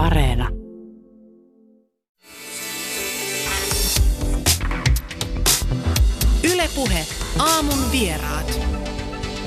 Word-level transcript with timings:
Areena. 0.00 0.48
Ylepuhe 6.52 7.06
aamun 7.38 7.92
vieraat. 7.92 8.60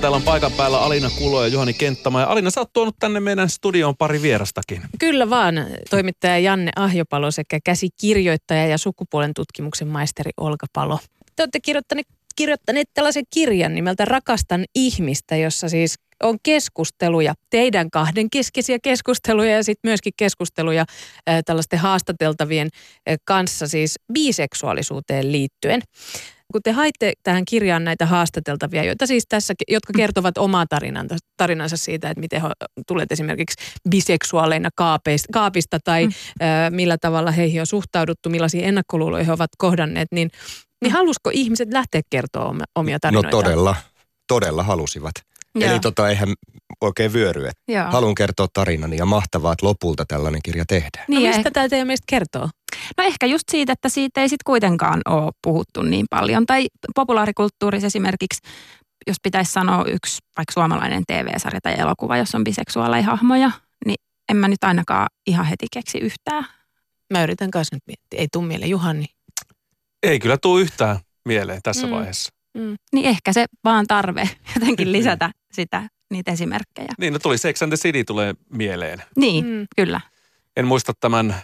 Täällä 0.01 0.15
on 0.15 0.23
paikan 0.23 0.51
päällä 0.51 0.79
Alina 0.81 1.09
Kulo 1.17 1.41
ja 1.41 1.47
Juhani 1.47 1.73
Kenttämä. 1.73 2.21
Ja 2.21 2.27
Alina, 2.27 2.49
sä 2.49 2.61
oot 2.61 2.73
tuonut 2.73 2.95
tänne 2.99 3.19
meidän 3.19 3.49
studioon 3.49 3.97
pari 3.97 4.21
vierastakin. 4.21 4.81
Kyllä 4.99 5.29
vaan, 5.29 5.55
toimittaja 5.89 6.39
Janne 6.39 6.71
Ahjopalo 6.75 7.31
sekä 7.31 7.59
käsikirjoittaja 7.63 8.67
ja 8.67 8.77
sukupuolen 8.77 9.33
tutkimuksen 9.33 9.87
maisteri 9.87 10.31
Olka 10.37 10.65
Palo. 10.73 10.99
Te 11.35 11.43
olette 11.43 11.59
kirjoittaneet, 11.59 12.07
kirjoittaneet 12.35 12.89
tällaisen 12.93 13.23
kirjan 13.33 13.75
nimeltä 13.75 14.05
Rakastan 14.05 14.65
ihmistä, 14.75 15.35
jossa 15.35 15.69
siis 15.69 15.95
on 16.23 16.37
keskusteluja, 16.43 17.33
teidän 17.49 17.91
kahden 17.91 18.29
keskeisiä 18.29 18.77
keskusteluja 18.83 19.55
ja 19.55 19.63
sitten 19.63 19.89
myöskin 19.89 20.13
keskusteluja 20.17 20.85
äh, 21.29 21.39
tällaisten 21.45 21.79
haastateltavien 21.79 22.69
äh, 23.09 23.17
kanssa 23.25 23.67
siis 23.67 23.95
biseksuaalisuuteen 24.13 25.31
liittyen 25.31 25.81
kun 26.53 26.61
te 26.63 26.71
haitte 26.71 27.13
tähän 27.23 27.45
kirjaan 27.45 27.83
näitä 27.83 28.05
haastateltavia, 28.05 28.83
joita 28.83 29.07
siis 29.07 29.23
tässä, 29.29 29.53
jotka 29.67 29.93
kertovat 29.95 30.37
omaa 30.37 30.65
tarinansa, 30.69 31.17
tarinansa 31.37 31.77
siitä, 31.77 32.09
että 32.09 32.19
miten 32.19 32.41
he 32.41 32.47
tulet 32.87 33.11
esimerkiksi 33.11 33.57
biseksuaaleina 33.89 34.69
kaapeista, 34.75 35.27
kaapista 35.33 35.79
tai 35.83 36.07
mm. 36.07 36.13
ö, 36.41 36.45
millä 36.69 36.97
tavalla 36.97 37.31
heihin 37.31 37.61
on 37.61 37.67
suhtauduttu, 37.67 38.29
millaisia 38.29 38.67
ennakkoluuloja 38.67 39.23
he 39.23 39.31
ovat 39.31 39.49
kohdanneet, 39.57 40.07
niin, 40.11 40.29
niin 40.81 40.91
mm. 40.91 40.97
halusko 40.97 41.29
ihmiset 41.33 41.73
lähteä 41.73 42.01
kertoa 42.09 42.55
omia 42.75 42.99
tarinoita? 42.99 43.27
No 43.27 43.41
todella, 43.41 43.75
todella 44.27 44.63
halusivat. 44.63 45.13
Joo. 45.55 45.71
Eli 45.71 45.79
tota, 45.79 46.09
eihän 46.09 46.33
oikein 46.81 47.13
vyöry, 47.13 47.49
haluan 47.89 48.15
kertoa 48.15 48.47
tarinani 48.53 48.97
ja 48.97 49.05
mahtavaa, 49.05 49.53
että 49.53 49.65
lopulta 49.65 50.05
tällainen 50.05 50.41
kirja 50.43 50.65
tehdään. 50.67 51.05
Niin, 51.07 51.29
no 51.29 51.35
mistä 51.35 51.51
tämä 51.51 51.69
teidän 51.69 51.87
mielestä 51.87 52.05
kertoo? 52.07 52.49
No 52.97 53.03
ehkä 53.03 53.25
just 53.25 53.43
siitä, 53.51 53.73
että 53.73 53.89
siitä 53.89 54.21
ei 54.21 54.29
sitten 54.29 54.43
kuitenkaan 54.45 55.01
ole 55.05 55.31
puhuttu 55.43 55.81
niin 55.81 56.05
paljon. 56.09 56.45
Tai 56.45 56.67
populaarikulttuurissa 56.95 57.87
esimerkiksi, 57.87 58.39
jos 59.07 59.17
pitäisi 59.23 59.51
sanoa 59.51 59.85
yksi 59.85 60.17
vaikka 60.37 60.53
suomalainen 60.53 61.03
TV-sarja 61.07 61.59
tai 61.63 61.79
elokuva, 61.79 62.17
jos 62.17 62.35
on 62.35 62.43
biseksuaaleja 62.43 63.03
hahmoja, 63.03 63.51
niin 63.85 63.97
en 64.29 64.37
mä 64.37 64.47
nyt 64.47 64.63
ainakaan 64.63 65.07
ihan 65.27 65.45
heti 65.45 65.67
keksi 65.73 65.97
yhtään. 65.97 66.45
Mä 67.13 67.23
yritän 67.23 67.51
kanssa 67.51 67.75
nyt 67.75 67.83
miettiä. 67.87 68.19
Ei 68.19 68.27
tuu 68.31 68.41
mieleen 68.41 68.69
Juhani. 68.69 69.05
Ei 70.03 70.19
kyllä 70.19 70.37
tuu 70.37 70.57
yhtään 70.57 70.99
mieleen 71.25 71.59
tässä 71.63 71.87
mm. 71.87 71.93
vaiheessa. 71.93 72.33
Mm. 72.53 72.75
Niin 72.93 73.05
ehkä 73.05 73.33
se 73.33 73.45
vaan 73.63 73.87
tarve 73.87 74.29
jotenkin 74.55 74.91
lisätä 74.91 75.31
sitä, 75.51 75.89
niitä 76.11 76.31
esimerkkejä. 76.31 76.93
Niin, 76.97 77.13
no 77.13 77.19
tuli 77.19 77.37
Sex 77.37 77.61
and 77.61 77.69
the 77.71 77.77
City 77.77 78.03
tulee 78.03 78.33
mieleen. 78.49 79.03
Niin, 79.15 79.45
mm. 79.45 79.67
kyllä. 79.75 80.01
En 80.57 80.67
muista 80.67 80.93
tämän 80.99 81.35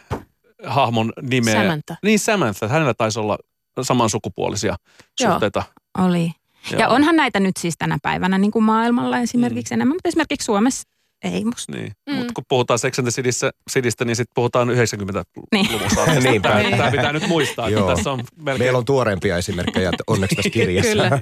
hahmon 0.65 1.13
nimeä. 1.21 1.61
Samantha. 1.61 1.95
Niin 2.03 2.19
Samantha. 2.19 2.67
Hänellä 2.67 2.93
taisi 2.93 3.19
olla 3.19 3.37
samansukupuolisia 3.81 4.75
Joo, 5.19 5.31
suhteita. 5.31 5.63
oli. 5.97 6.31
Joo. 6.71 6.79
Ja 6.81 6.89
onhan 6.89 7.15
näitä 7.15 7.39
nyt 7.39 7.57
siis 7.57 7.75
tänä 7.77 7.97
päivänä 8.03 8.37
niin 8.37 8.51
kuin 8.51 8.63
maailmalla 8.63 9.19
esimerkiksi 9.19 9.73
mm. 9.73 9.77
enemmän, 9.77 9.95
mutta 9.95 10.09
esimerkiksi 10.09 10.45
Suomessa 10.45 10.89
ei 11.23 11.45
musta. 11.45 11.71
Niin, 11.71 11.91
mm. 12.09 12.15
mutta 12.15 12.33
kun 12.33 12.43
puhutaan 12.49 12.79
Sex 12.79 12.99
and 12.99 13.11
the 13.11 13.31
Citystä, 13.71 14.05
niin 14.05 14.15
sitten 14.15 14.33
puhutaan 14.35 14.69
90-luvussa. 14.69 16.05
Niin. 16.05 16.23
Niinpä. 16.31 16.49
Tämä, 16.49 16.77
tämä 16.77 16.91
pitää 16.91 17.13
nyt 17.13 17.27
muistaa, 17.27 17.67
että 17.67 17.81
tässä 17.95 18.11
on 18.11 18.23
melkein... 18.35 18.65
Meillä 18.65 18.77
on 18.77 18.85
tuoreempia 18.85 19.37
esimerkkejä 19.37 19.91
onneksi 20.07 20.35
tässä 20.35 20.49
kirjassa. 20.49 20.91
Kyllä 20.91 21.19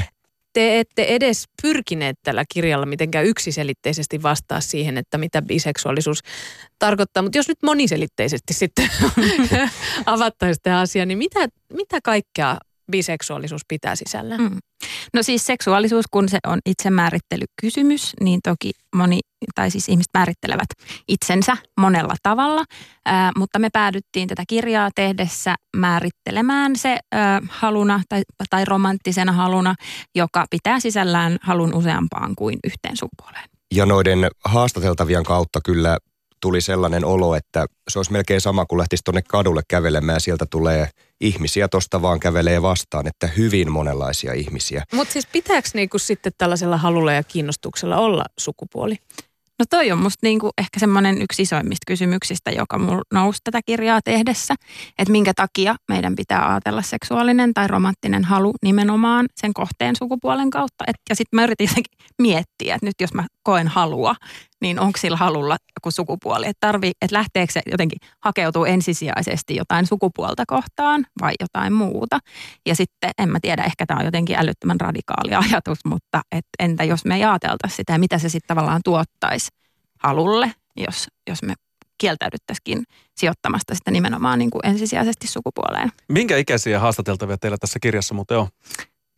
te 0.52 0.80
ette 0.80 1.02
edes 1.02 1.44
pyrkineet 1.62 2.18
tällä 2.22 2.44
kirjalla 2.54 2.86
mitenkään 2.86 3.26
yksiselitteisesti 3.26 4.22
vastaa 4.22 4.60
siihen, 4.60 4.98
että 4.98 5.18
mitä 5.18 5.42
biseksuaalisuus 5.42 6.20
tarkoittaa. 6.78 7.22
Mutta 7.22 7.38
jos 7.38 7.48
nyt 7.48 7.58
moniselitteisesti 7.62 8.54
sitten 8.54 8.90
avattaisiin 10.06 10.62
tämä 10.62 10.80
asia, 10.80 11.06
niin 11.06 11.18
mitä, 11.18 11.40
mitä 11.72 11.98
kaikkea 12.04 12.56
biseksuaalisuus 12.90 13.62
pitää 13.68 13.96
sisällä? 13.96 14.38
Mm. 14.38 14.58
No 15.14 15.22
siis 15.22 15.46
seksuaalisuus, 15.46 16.04
kun 16.10 16.28
se 16.28 16.38
on 16.46 16.58
itsemäärittelykysymys, 16.66 18.12
niin 18.20 18.40
toki 18.44 18.70
moni, 18.94 19.20
tai 19.54 19.70
siis 19.70 19.88
ihmiset 19.88 20.10
määrittelevät 20.18 20.68
itsensä 21.08 21.56
monella 21.80 22.14
tavalla, 22.22 22.64
ää, 23.04 23.30
mutta 23.36 23.58
me 23.58 23.68
päädyttiin 23.72 24.28
tätä 24.28 24.42
kirjaa 24.48 24.90
tehdessä 24.94 25.54
määrittelemään 25.76 26.76
se 26.76 26.98
ää, 27.12 27.40
haluna 27.48 28.02
tai, 28.08 28.22
tai 28.50 28.64
romanttisena 28.64 29.32
haluna, 29.32 29.74
joka 30.14 30.46
pitää 30.50 30.80
sisällään 30.80 31.38
halun 31.42 31.74
useampaan 31.74 32.34
kuin 32.36 32.58
yhteen 32.64 32.96
sukupuoleen. 32.96 33.44
Ja 33.74 33.86
noiden 33.86 34.28
haastateltavien 34.44 35.24
kautta 35.24 35.60
kyllä 35.64 35.98
tuli 36.40 36.60
sellainen 36.60 37.04
olo, 37.04 37.34
että 37.34 37.66
se 37.88 37.98
olisi 37.98 38.12
melkein 38.12 38.40
sama 38.40 38.66
kuin 38.66 38.78
lähtisi 38.78 39.02
tuonne 39.04 39.22
kadulle 39.22 39.62
kävelemään 39.68 40.16
ja 40.16 40.20
sieltä 40.20 40.46
tulee 40.50 40.88
ihmisiä 41.20 41.68
tuosta 41.68 42.02
vaan 42.02 42.20
kävelee 42.20 42.62
vastaan, 42.62 43.06
että 43.06 43.26
hyvin 43.26 43.72
monenlaisia 43.72 44.32
ihmisiä. 44.32 44.84
Mutta 44.92 45.12
siis 45.12 45.26
pitääkö 45.26 45.68
niinku 45.74 45.98
sitten 45.98 46.32
tällaisella 46.38 46.76
halulla 46.76 47.12
ja 47.12 47.22
kiinnostuksella 47.22 47.96
olla 47.96 48.24
sukupuoli? 48.38 48.96
No 49.60 49.64
toi 49.70 49.92
on 49.92 49.98
musta 49.98 50.18
niinku 50.22 50.50
ehkä 50.58 50.80
semmoinen 50.80 51.22
yksi 51.22 51.42
isoimmista 51.42 51.84
kysymyksistä, 51.86 52.50
joka 52.50 52.78
mulla 52.78 53.02
nousi 53.12 53.40
tätä 53.44 53.60
kirjaa 53.66 54.00
tehdessä. 54.04 54.54
Että 54.98 55.12
minkä 55.12 55.32
takia 55.36 55.76
meidän 55.88 56.16
pitää 56.16 56.50
ajatella 56.50 56.82
seksuaalinen 56.82 57.54
tai 57.54 57.68
romanttinen 57.68 58.24
halu 58.24 58.52
nimenomaan 58.62 59.26
sen 59.36 59.54
kohteen 59.54 59.96
sukupuolen 59.96 60.50
kautta. 60.50 60.84
Et, 60.86 60.96
ja 61.08 61.16
sitten 61.16 61.36
mä 61.36 61.44
yritin 61.44 61.68
miettiä, 62.18 62.74
että 62.74 62.86
nyt 62.86 63.00
jos 63.00 63.14
mä 63.14 63.26
koen 63.42 63.68
halua, 63.68 64.14
niin 64.60 64.80
onko 64.80 64.98
sillä 64.98 65.16
halulla 65.16 65.56
joku 65.76 65.90
sukupuoli? 65.90 66.46
Että 66.46 66.66
tarvii, 66.66 66.92
että 67.02 67.16
lähteekö 67.16 67.52
se 67.52 67.62
jotenkin 67.70 67.98
hakeutuu 68.20 68.64
ensisijaisesti 68.64 69.56
jotain 69.56 69.86
sukupuolta 69.86 70.44
kohtaan 70.46 71.06
vai 71.20 71.32
jotain 71.40 71.72
muuta. 71.72 72.18
Ja 72.66 72.74
sitten 72.74 73.10
en 73.18 73.28
mä 73.28 73.38
tiedä, 73.42 73.64
ehkä 73.64 73.86
tämä 73.86 74.00
on 74.00 74.06
jotenkin 74.06 74.36
älyttömän 74.36 74.80
radikaali 74.80 75.34
ajatus, 75.34 75.78
mutta 75.84 76.22
et 76.32 76.46
entä 76.58 76.84
jos 76.84 77.04
me 77.04 77.14
ajateltaisiin 77.14 77.76
sitä, 77.76 77.98
mitä 77.98 78.18
se 78.18 78.28
sitten 78.28 78.56
tavallaan 78.56 78.80
tuottaisi 78.84 79.48
halulle, 79.98 80.52
jos, 80.76 81.06
jos 81.28 81.42
me 81.42 81.54
kieltäydyttäisikin 81.98 82.82
sijoittamasta 83.16 83.74
sitä 83.74 83.90
nimenomaan 83.90 84.38
niin 84.38 84.50
kuin 84.50 84.66
ensisijaisesti 84.66 85.26
sukupuoleen. 85.26 85.92
Minkä 86.08 86.36
ikäisiä 86.36 86.80
haastateltavia 86.80 87.38
teillä 87.38 87.58
tässä 87.60 87.78
kirjassa 87.82 88.14
muuten 88.14 88.38
on? 88.38 88.46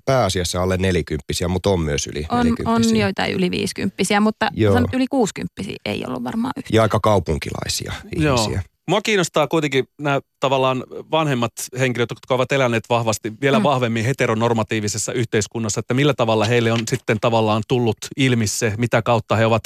Pääasiassa 0.05 0.63
alle 0.63 0.77
nelikymppisiä, 0.77 1.49
mutta 1.49 1.71
on 1.71 1.81
myös 1.81 2.07
yli 2.07 2.27
on, 2.31 2.39
nelikymppisiä. 2.39 2.93
On 2.93 2.97
joitain 2.97 3.33
yli 3.33 3.51
viisikymppisiä, 3.51 4.21
mutta 4.21 4.49
Joo. 4.55 4.81
yli 4.93 5.07
kuusikymppisiä 5.07 5.77
ei 5.85 6.05
ollut 6.07 6.25
varmaan 6.25 6.53
yhtään. 6.57 6.75
Ja 6.77 6.83
aika 6.83 7.01
kaupunkilaisia 7.01 7.93
ihmisiä. 8.13 8.53
Joo. 8.53 8.73
Mua 8.89 9.01
kiinnostaa 9.03 9.49
kuitenkin 9.49 9.85
nämä 10.01 10.21
tavallaan 10.41 10.85
vanhemmat 11.11 11.53
henkilöt, 11.79 12.11
jotka 12.11 12.35
ovat 12.35 12.53
eläneet 12.53 12.85
vahvasti, 12.89 13.33
vielä 13.41 13.59
mm. 13.59 13.63
vahvemmin 13.63 14.05
heteronormatiivisessa 14.05 15.13
yhteiskunnassa, 15.13 15.81
että 15.81 15.95
millä 15.95 16.15
tavalla 16.15 16.45
heille 16.45 16.73
on 16.73 16.81
sitten 16.91 17.21
tavallaan 17.21 17.63
tullut 17.69 17.97
ilmi 18.17 18.47
se, 18.47 18.75
mitä 18.79 19.03
kautta 19.03 19.37
he 19.37 19.47
ovat 19.47 19.63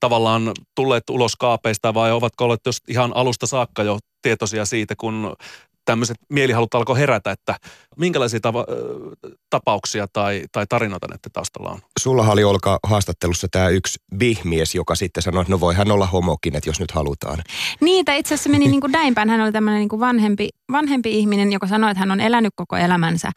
tavallaan 0.00 0.52
tulleet 0.74 1.10
ulos 1.10 1.36
kaapeista 1.36 1.94
vai 1.94 2.12
ovatko 2.12 2.44
olleet 2.44 2.60
ihan 2.88 3.16
alusta 3.16 3.46
saakka 3.46 3.82
jo 3.82 3.98
tietoisia 4.22 4.64
siitä, 4.64 4.94
kun 4.96 5.36
tämmöiset 5.84 6.16
mielihalut 6.28 6.74
alkoi 6.74 6.98
herätä, 6.98 7.30
että 7.30 7.56
minkälaisia 7.96 8.40
tava, 8.40 8.66
tapauksia 9.50 10.06
tai, 10.12 10.44
tai 10.52 10.66
tarinoita 10.68 11.06
näiden 11.06 11.32
taustalla 11.32 11.70
on? 11.70 11.80
Sulla 12.00 12.22
oli 12.30 12.44
Olka 12.44 12.78
haastattelussa 12.82 13.48
tämä 13.50 13.68
yksi 13.68 13.98
bihmies, 14.16 14.74
joka 14.74 14.94
sitten 14.94 15.22
sanoi, 15.22 15.40
että 15.42 15.52
no 15.52 15.60
voi 15.60 15.74
hän 15.74 15.90
olla 15.90 16.06
homokin, 16.06 16.56
että 16.56 16.68
jos 16.68 16.80
nyt 16.80 16.90
halutaan. 16.90 17.38
Niitä 17.80 18.14
itse 18.14 18.34
asiassa 18.34 18.50
meni 18.50 18.68
niin 18.68 18.80
kuin 18.80 18.92
näin 18.92 19.14
päin. 19.14 19.30
Hän 19.30 19.40
oli 19.40 19.52
tämmöinen 19.52 19.78
niin 19.78 19.88
kuin 19.88 20.00
vanhempi, 20.00 20.48
vanhempi 20.72 21.18
ihminen, 21.18 21.52
joka 21.52 21.66
sanoi, 21.66 21.90
että 21.90 21.98
hän 21.98 22.10
on 22.10 22.20
elänyt 22.20 22.52
koko 22.56 22.76
elämänsä 22.76 23.30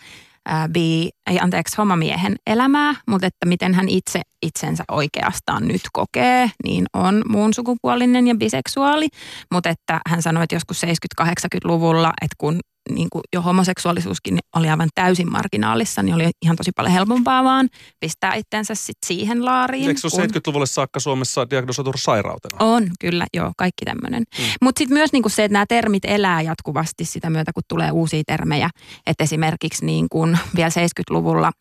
bi, 0.71 1.09
ei 1.29 1.39
anteeksi, 1.39 1.77
homomiehen 1.77 2.35
elämää, 2.47 2.95
mutta 3.07 3.27
että 3.27 3.45
miten 3.45 3.73
hän 3.73 3.89
itse 3.89 4.21
itsensä 4.41 4.83
oikeastaan 4.91 5.67
nyt 5.67 5.81
kokee, 5.93 6.51
niin 6.63 6.85
on 6.93 7.21
muun 7.27 7.53
sukupuolinen 7.53 8.27
ja 8.27 8.35
biseksuaali. 8.35 9.07
Mutta 9.51 9.69
että 9.69 9.99
hän 10.07 10.21
sanoi, 10.21 10.43
että 10.43 10.55
joskus 10.55 10.81
70-80-luvulla, 10.83 12.13
että 12.21 12.35
kun 12.37 12.59
niin 12.89 13.07
kuin 13.09 13.21
jo 13.33 13.41
homoseksuaalisuuskin 13.41 14.39
oli 14.55 14.69
aivan 14.69 14.89
täysin 14.95 15.31
marginaalissa, 15.31 16.03
niin 16.03 16.15
oli 16.15 16.29
ihan 16.41 16.55
tosi 16.55 16.71
paljon 16.75 16.93
helpompaa 16.93 17.43
vaan 17.43 17.69
pistää 17.99 18.33
itsensä 18.33 18.75
sit 18.75 18.97
siihen 19.05 19.45
laariin. 19.45 19.87
Eikö 19.87 19.99
se 19.99 20.07
kun... 20.09 20.19
70-luvulle 20.23 20.65
saakka 20.65 20.99
Suomessa 20.99 21.49
diagnosoitu 21.49 21.91
sairautena? 21.95 22.57
On, 22.59 22.87
kyllä, 22.99 23.25
joo, 23.33 23.51
kaikki 23.57 23.85
tämmöinen. 23.85 24.23
Hmm. 24.37 24.45
Mutta 24.61 24.79
sitten 24.79 24.97
myös 24.97 25.13
niin 25.13 25.23
kuin 25.23 25.31
se, 25.31 25.43
että 25.43 25.53
nämä 25.53 25.65
termit 25.65 26.05
elää 26.05 26.41
jatkuvasti 26.41 27.05
sitä 27.05 27.29
myötä, 27.29 27.53
kun 27.53 27.63
tulee 27.67 27.91
uusia 27.91 28.23
termejä. 28.27 28.69
Että 29.07 29.23
esimerkiksi 29.23 29.85
niin 29.85 30.09
kuin 30.09 30.39
vielä 30.55 30.69
70-luvulla 30.69 31.51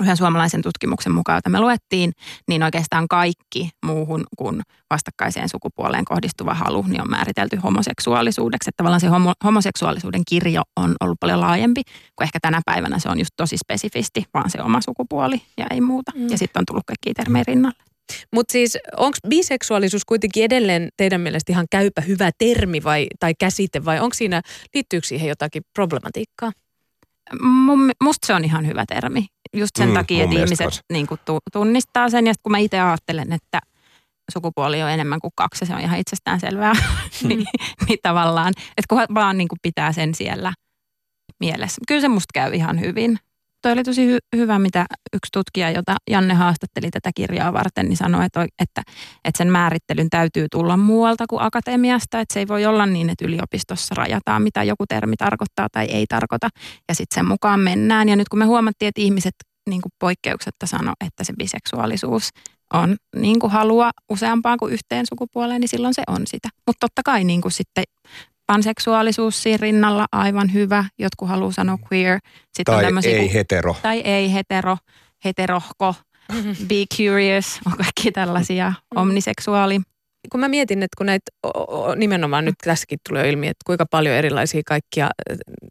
yhden 0.00 0.16
suomalaisen 0.16 0.62
tutkimuksen 0.62 1.12
mukaan, 1.12 1.36
jota 1.36 1.50
me 1.50 1.60
luettiin, 1.60 2.12
niin 2.48 2.62
oikeastaan 2.62 3.08
kaikki 3.08 3.70
muuhun 3.86 4.24
kuin 4.36 4.62
vastakkaiseen 4.90 5.48
sukupuoleen 5.48 6.04
kohdistuva 6.04 6.54
halu 6.54 6.84
niin 6.88 7.00
on 7.00 7.10
määritelty 7.10 7.56
homoseksuaalisuudeksi. 7.56 8.68
Että 8.68 8.76
tavallaan 8.76 9.00
se 9.00 9.06
homo, 9.06 9.32
homoseksuaalisuuden 9.44 10.22
kirjo 10.28 10.62
on 10.76 10.96
ollut 11.00 11.20
paljon 11.20 11.40
laajempi, 11.40 11.82
kun 12.16 12.24
ehkä 12.24 12.38
tänä 12.42 12.60
päivänä 12.66 12.98
se 12.98 13.08
on 13.08 13.18
just 13.18 13.30
tosi 13.36 13.56
spesifisti, 13.56 14.24
vaan 14.34 14.50
se 14.50 14.62
oma 14.62 14.80
sukupuoli 14.80 15.42
ja 15.56 15.66
ei 15.70 15.80
muuta. 15.80 16.12
Mm. 16.14 16.28
Ja 16.30 16.38
sitten 16.38 16.60
on 16.60 16.66
tullut 16.66 16.84
kaikki 16.86 17.14
termejä 17.14 17.44
rinnalle. 17.46 17.88
Mutta 18.32 18.52
siis 18.52 18.78
onko 18.96 19.18
biseksuaalisuus 19.28 20.04
kuitenkin 20.04 20.44
edelleen 20.44 20.88
teidän 20.96 21.20
mielestä 21.20 21.52
ihan 21.52 21.66
käypä 21.70 22.00
hyvä 22.00 22.30
termi 22.38 22.84
vai, 22.84 23.06
tai 23.20 23.34
käsite 23.40 23.84
vai 23.84 24.00
onko 24.00 24.14
siinä, 24.14 24.42
liittyykö 24.74 25.06
siihen 25.06 25.28
jotakin 25.28 25.62
problematiikkaa? 25.74 26.52
Mun, 27.42 27.90
musta 28.02 28.26
se 28.26 28.34
on 28.34 28.44
ihan 28.44 28.66
hyvä 28.66 28.84
termi. 28.88 29.26
Just 29.56 29.70
sen 29.78 29.88
Mm, 29.88 29.90
mm, 29.90 29.94
takia, 29.94 30.24
että 30.24 30.36
ihmiset 30.36 30.80
niin 30.92 31.06
kuin, 31.06 31.20
tu, 31.24 31.38
tunnistaa 31.52 32.08
sen. 32.08 32.26
Ja 32.26 32.34
kun 32.42 32.52
mä 32.52 32.58
itse 32.58 32.80
ajattelen, 32.80 33.32
että 33.32 33.60
sukupuoli 34.32 34.82
on 34.82 34.90
enemmän 34.90 35.20
kuin 35.20 35.32
kaksi, 35.34 35.66
se 35.66 35.74
on 35.74 35.80
ihan 35.80 35.98
itsestään 35.98 36.40
selvää, 36.40 36.72
niin, 37.28 37.46
niin 37.88 37.98
tavallaan, 38.02 38.52
että 38.76 38.86
kun 38.88 39.14
vaan 39.14 39.38
niin 39.38 39.48
kuin 39.48 39.58
pitää 39.62 39.92
sen 39.92 40.14
siellä 40.14 40.52
mielessä. 41.40 41.80
Kyllä 41.88 42.00
se 42.00 42.08
musta 42.08 42.32
käy 42.34 42.54
ihan 42.54 42.80
hyvin. 42.80 43.18
Toi 43.62 43.72
oli 43.72 43.82
tosi 43.84 44.06
hy- 44.06 44.36
hyvä, 44.36 44.58
mitä 44.58 44.86
yksi 45.14 45.28
tutkija, 45.32 45.70
jota 45.70 45.96
Janne 46.10 46.34
haastatteli 46.34 46.90
tätä 46.90 47.10
kirjaa 47.14 47.52
varten, 47.52 47.86
niin 47.86 47.96
sanoi, 47.96 48.24
että, 48.24 48.42
että, 48.42 48.82
että 49.24 49.38
sen 49.38 49.52
määrittelyn 49.52 50.10
täytyy 50.10 50.46
tulla 50.50 50.76
muualta 50.76 51.24
kuin 51.28 51.42
akatemiasta. 51.42 52.20
Että 52.20 52.34
se 52.34 52.40
ei 52.40 52.48
voi 52.48 52.66
olla 52.66 52.86
niin, 52.86 53.10
että 53.10 53.24
yliopistossa 53.24 53.94
rajataan, 53.94 54.42
mitä 54.42 54.62
joku 54.62 54.84
termi 54.88 55.16
tarkoittaa 55.16 55.68
tai 55.72 55.86
ei 55.86 56.06
tarkoita. 56.08 56.48
Ja 56.88 56.94
sitten 56.94 57.14
sen 57.14 57.28
mukaan 57.28 57.60
mennään. 57.60 58.08
Ja 58.08 58.16
nyt 58.16 58.28
kun 58.28 58.38
me 58.38 58.44
huomattiin, 58.44 58.88
että 58.88 59.00
ihmiset 59.00 59.34
niin 59.70 59.82
kuin 59.82 59.92
poikkeuksetta 59.98 60.66
sano, 60.66 60.92
että 61.06 61.24
se 61.24 61.32
biseksuaalisuus 61.38 62.30
on 62.74 62.96
niin 63.16 63.40
kuin 63.40 63.52
halua 63.52 63.90
useampaan 64.08 64.58
kuin 64.58 64.72
yhteen 64.72 65.06
sukupuoleen, 65.06 65.60
niin 65.60 65.68
silloin 65.68 65.94
se 65.94 66.02
on 66.06 66.26
sitä. 66.26 66.48
Mutta 66.66 66.80
totta 66.80 67.02
kai 67.04 67.24
niin 67.24 67.40
kuin 67.40 67.52
sitten 67.52 67.84
panseksuaalisuus 68.52 69.42
siinä 69.42 69.58
rinnalla 69.60 70.06
aivan 70.12 70.52
hyvä. 70.52 70.84
Jotkut 70.98 71.28
haluaa 71.28 71.52
sanoa 71.52 71.78
queer. 71.92 72.18
Sitten 72.56 72.74
on 72.74 72.76
Tai 72.80 72.84
tämmöisiä 72.84 73.12
ei 73.12 73.18
kuin- 73.18 73.32
hetero. 73.32 73.74
tai 73.82 74.00
ei 74.00 74.32
hetero, 74.32 74.76
heterohko, 75.24 75.94
be 76.66 76.74
curious, 76.96 77.58
on 77.66 77.72
kaikki 77.76 78.12
tällaisia, 78.12 78.72
omniseksuaali. 78.96 79.80
kun 80.32 80.40
mä 80.40 80.48
mietin, 80.48 80.82
että 80.82 80.94
kun 80.98 81.06
näitä 81.06 81.30
nimenomaan 81.96 82.44
nyt 82.44 82.54
tässäkin 82.64 82.98
tulee 83.08 83.28
ilmi, 83.30 83.46
että 83.46 83.62
kuinka 83.66 83.86
paljon 83.90 84.14
erilaisia 84.16 84.62
kaikkia 84.66 85.10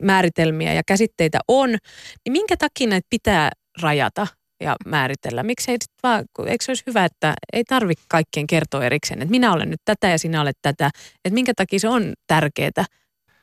määritelmiä 0.01 0.73
ja 0.73 0.81
käsitteitä 0.87 1.39
on, 1.47 1.69
niin 1.69 2.31
minkä 2.31 2.57
takia 2.57 2.87
näitä 2.87 3.07
pitää 3.09 3.51
rajata 3.81 4.27
ja 4.61 4.75
määritellä? 4.85 5.43
Miksi 5.43 5.71
ei 5.71 5.77
sit 5.81 5.91
vaan, 6.03 6.25
kun- 6.33 6.47
eikö 6.47 6.65
se 6.65 6.71
olisi 6.71 6.83
hyvä, 6.87 7.05
että 7.05 7.33
ei 7.53 7.63
tarvitse 7.63 8.05
kaikkien 8.09 8.47
kertoa 8.47 8.83
erikseen, 8.85 9.21
että 9.21 9.31
minä 9.31 9.53
olen 9.53 9.69
nyt 9.69 9.81
tätä 9.85 10.07
ja 10.07 10.19
sinä 10.19 10.41
olet 10.41 10.57
tätä, 10.61 10.87
että 11.25 11.33
minkä 11.33 11.53
takia 11.55 11.79
se 11.79 11.89
on 11.89 12.13
tärkeää? 12.27 12.85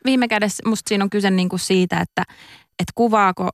Viime 0.04 0.28
kädessä 0.28 0.62
musta 0.68 0.88
siinä 0.88 1.04
on 1.04 1.10
kyse 1.10 1.30
niinku 1.30 1.58
siitä, 1.58 1.96
että, 2.00 2.22
että 2.78 2.92
kuvaako, 2.94 3.48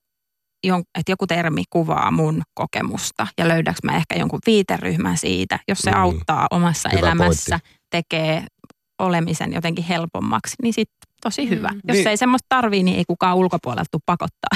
jon, 0.67 0.83
että 0.99 1.13
joku 1.13 1.27
termi 1.27 1.63
kuvaa 1.71 2.11
mun 2.11 2.43
kokemusta 2.55 3.27
ja 3.39 3.49
löydäks 3.49 3.79
mä 3.85 3.97
ehkä 3.97 4.15
jonkun 4.19 4.41
viiteryhmän 4.47 5.17
siitä, 5.19 5.59
jos 5.69 5.79
se 5.79 5.91
Mm. 5.91 5.97
auttaa 6.01 6.47
omassa 6.51 6.89
Hyvä 6.89 7.01
elämässä, 7.01 7.61
tekee 7.91 8.45
olemisen 8.99 9.53
jotenkin 9.53 9.85
helpommaksi, 9.85 10.55
niin 10.63 10.75
sit 10.75 10.89
tosi 11.21 11.49
hyvä. 11.49 11.69
Mm. 11.69 11.81
Jos 11.89 11.97
Niin. 11.97 12.09
ei 12.09 12.17
semmoista 12.17 12.47
tarvii, 12.49 12.83
niin 12.83 12.97
ei 12.99 13.05
kukaan 13.05 13.37
ulkopuolelta 13.37 13.85
tule 13.91 14.03
pakottaa. 14.07 14.51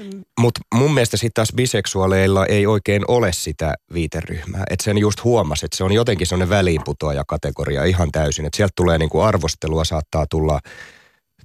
Mutta 0.40 0.60
mun 0.74 0.94
mielestä 0.94 1.16
sitten 1.16 1.34
taas 1.34 1.52
biseksuaaleilla 1.56 2.46
ei 2.46 2.66
oikein 2.66 3.02
ole 3.08 3.32
sitä 3.32 3.74
viiteryhmää. 3.94 4.64
Että 4.70 4.84
sen 4.84 4.98
just 4.98 5.24
huomasi, 5.24 5.66
että 5.66 5.76
se 5.76 5.84
on 5.84 5.92
jotenkin 5.92 6.26
sellainen 6.26 6.48
väliinputoaja 6.50 7.24
kategoria 7.26 7.84
ihan 7.84 8.12
täysin. 8.12 8.46
Että 8.46 8.56
sieltä 8.56 8.72
tulee 8.76 8.98
niinku 8.98 9.20
arvostelua, 9.20 9.84
saattaa 9.84 10.26
tulla 10.30 10.60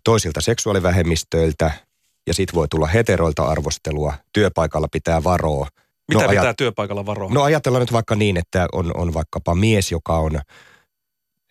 toisilta 0.03 0.41
seksuaalivähemmistöiltä 0.41 1.71
ja 2.27 2.33
sitten 2.33 2.55
voi 2.55 2.67
tulla 2.67 2.87
heteroilta 2.87 3.43
arvostelua. 3.43 4.13
Työpaikalla 4.33 4.87
pitää 4.91 5.23
varoa. 5.23 5.67
Mitä 6.09 6.23
No, 6.23 6.29
pitää 6.29 6.43
ajat- 6.43 6.55
työpaikalla 6.57 7.05
varoa? 7.05 7.29
No 7.33 7.43
ajatellaan 7.43 7.79
nyt 7.81 7.91
vaikka 7.93 8.15
niin, 8.15 8.37
että 8.37 8.67
on, 8.71 8.91
on 8.97 9.13
vaikkapa 9.13 9.55
mies, 9.55 9.91
joka 9.91 10.17
on 10.17 10.39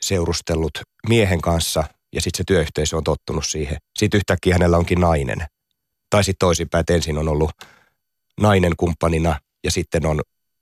seurustellut 0.03 0.71
miehen 1.09 1.41
kanssa 1.41 1.85
ja 2.15 2.21
sitten 2.21 2.39
se 2.39 2.45
työyhteisö 2.47 2.97
on 2.97 3.05
tottunut 3.05 3.47
siihen. 3.47 3.77
Sitten 3.99 4.19
yhtäkkiä 4.19 4.55
hänellä 4.55 4.77
onkin 4.79 5.01
nainen. 5.01 5.47
Tai 6.11 6.25
sitten 6.25 6.47
toisinpäin, 6.47 6.81
että 6.81 6.95
ensin 6.95 7.19
on 7.19 7.29
ollut 7.29 7.51
nainen 8.41 8.73
kumppanina 8.77 9.41
ja 9.65 9.71
sitten 9.71 10.07
on 10.07 10.21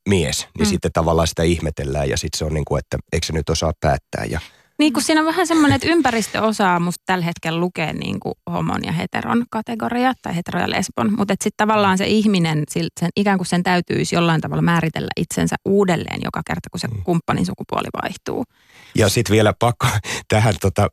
mies. 0.09 0.47
Niin 0.59 0.67
Mm. 0.67 0.71
sitten 0.71 0.93
tavallaan 0.93 1.29
sitä 1.29 1.43
ihmetellään 1.43 2.09
ja 2.09 2.17
sitten 2.17 2.39
se 2.39 2.45
on 2.45 2.55
niin 2.55 2.65
kuin, 2.65 2.79
että 2.79 2.99
eikö 3.13 3.27
se 3.27 3.33
nyt 3.33 3.49
osaa 3.51 3.73
päättää. 3.81 4.25
Ja, 4.25 4.41
Niin 4.81 4.93
kuin 4.93 5.05
siinä 5.05 5.21
on 5.21 5.27
vähän 5.27 5.47
semmoinen, 5.47 5.77
että 5.77 5.89
ympäristö 5.89 6.43
osaa 6.43 6.81
musta 6.81 7.03
tällä 7.07 7.25
hetkellä 7.25 7.61
lukea 7.61 7.93
niin 7.93 8.21
kuin 8.21 8.35
homon 8.51 8.85
ja 8.85 8.93
heteron 8.93 9.45
kategoria 9.51 10.13
tai 10.23 10.37
hetero 10.37 10.61
ja 10.61 10.71
lesbon, 10.71 11.13
mutta 11.17 11.33
sitten 11.35 11.53
tavallaan 11.57 11.99
se 11.99 12.07
ihminen, 12.07 12.59
sil- 12.75 12.95
sen, 13.01 13.09
ikään 13.17 13.39
kuin 13.39 13.47
sen 13.47 13.63
täytyisi 13.63 14.15
jollain 14.17 14.41
tavalla 14.41 14.63
määritellä 14.63 15.09
itsensä 15.17 15.57
uudelleen 15.65 16.21
joka 16.25 16.41
kerta, 16.47 16.71
kun 16.71 16.81
se 16.81 16.87
Mm. 16.89 17.03
kumppanin 17.03 17.47
sukupuoli 17.47 17.89
vaihtuu. 18.03 18.45
ja 18.95 19.09
sitten 19.09 19.33
vielä 19.35 19.55
pakko 19.59 19.87
tähän 20.29 20.55
tota, 20.61 20.89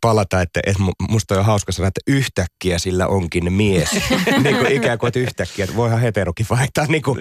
palata, 0.00 0.40
että, 0.40 0.60
että 0.66 0.82
mu- 0.82 1.06
musta 1.10 1.34
on 1.34 1.38
jo 1.40 1.44
hauska 1.44 1.72
sanoa, 1.72 1.88
että 1.88 2.00
yhtäkkiä 2.06 2.78
sillä 2.78 3.06
onkin 3.06 3.52
mies. 3.52 3.90
niin 4.44 4.56
kuin 4.56 4.72
ikään 4.72 4.98
kuin, 4.98 5.08
että 5.08 5.20
yhtäkkiä, 5.20 5.64
että 5.64 5.76
voihan 5.76 6.00
heterokin 6.00 6.46
vaihtaa. 6.50 6.86
Niin 6.86 7.02
kuin, 7.02 7.18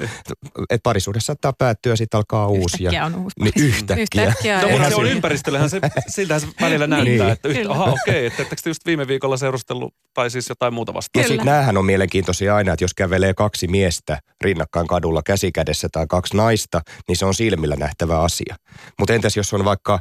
että 0.70 0.84
parisuudessa 0.84 1.26
saattaa 1.26 1.54
päättyä 1.58 1.92
ja 1.92 1.98
sitten 1.98 2.18
alkaa 2.18 2.48
uusi. 2.48 2.64
Yhtäkkiä 2.84 3.00
Ja, 3.00 3.06
on 3.06 3.16
uusi 3.16 3.34
niin 3.40 3.54
yhtäkkiä. 3.56 4.24
Yhtäkkiä. 4.28 4.62
No, 4.62 4.90
se 4.90 4.96
on 4.96 5.06
ympäristöllähän 5.08 5.70
se, 5.70 5.80
siltähän 6.08 6.42
se 6.42 6.48
välillä 6.62 6.88
näyttää, 6.88 7.14
Niin. 7.18 7.30
että 7.30 7.48
yhtä, 7.50 7.72
aha 7.72 7.84
okei, 8.02 8.26
että 8.26 8.42
ettekö 8.42 8.62
te 8.62 8.70
just 8.70 8.86
viime 8.86 9.08
viikolla 9.08 9.38
seurustellut 9.38 9.94
tai 10.14 10.30
siis 10.30 10.50
jotain 10.50 10.74
muuta 10.74 10.90
Ja 10.90 10.94
vastaan. 10.94 11.28
sitten 11.28 11.46
näähän 11.46 11.78
on 11.78 11.86
mielenkiintoisia 11.86 12.56
aina, 12.56 12.74
että 12.74 12.84
jos 12.84 12.94
kävelee 12.94 13.34
kaksi 13.34 13.68
miestä 13.68 14.20
rinnakkain 14.42 14.88
kadulla 14.88 15.22
käsikädessä 15.26 15.88
tai 15.92 16.06
kaksi 16.10 16.38
naista, 16.38 16.82
niin 17.08 17.16
se 17.18 17.26
on 17.26 17.34
silmillä 17.36 17.76
nähtävä 17.76 18.20
asia. 18.20 18.56
Mutta 19.00 19.14
entäs 19.14 19.38
jos 19.38 19.54
on 19.54 19.66
vaikka 19.66 20.00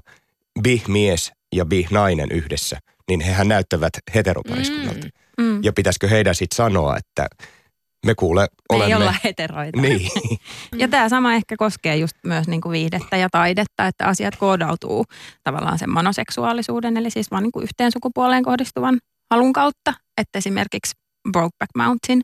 bi-mies 0.62 1.32
ja 1.54 1.64
bi-nainen 1.64 2.32
yhdessä, 2.32 2.78
niin 3.08 3.20
hehän 3.20 3.48
näyttävät 3.48 3.92
heteropariskunnalta. 4.14 5.06
Mm. 5.38 5.44
Mm. 5.44 5.60
Ja 5.64 5.72
pitäisikö 5.72 6.08
heidän 6.08 6.34
sitten 6.34 6.56
sanoa, 6.56 6.96
että 6.96 7.26
me 8.06 8.14
kuule 8.14 8.40
Me 8.40 8.76
olemme... 8.76 8.94
ei 8.94 8.94
olla 8.94 9.14
heteroita. 9.24 9.80
Niin, 9.80 10.10
Ja 10.78 10.88
tämä 10.88 11.08
sama 11.08 11.34
ehkä 11.34 11.56
koskee 11.56 11.96
just 11.96 12.16
myös 12.24 12.48
niin 12.48 12.60
kuin 12.60 12.72
viihdettä 12.72 13.16
ja 13.16 13.28
taidetta, 13.32 13.86
että 13.86 14.06
asiat 14.06 14.36
koodautuu 14.36 15.04
tavallaan 15.42 15.78
sen 15.78 15.90
monoseksuaalisuuden, 15.90 16.96
eli 16.96 17.10
siis 17.10 17.30
vaan 17.30 17.42
niin 17.42 17.52
kuin 17.52 17.62
yhteen 17.62 17.92
sukupuoleen 17.92 18.42
kohdistuvan 18.42 18.98
halun 19.30 19.52
kautta. 19.52 19.94
Että 20.18 20.38
esimerkiksi 20.38 20.92
Brokeback 21.32 21.70
Mountain, 21.76 22.20